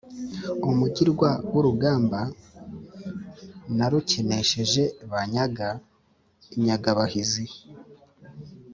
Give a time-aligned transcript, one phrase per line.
[0.69, 2.19] Umugirwa w'urugamba
[3.77, 5.67] narukenesheje banyaga
[6.55, 7.45] Inyagirabahizi.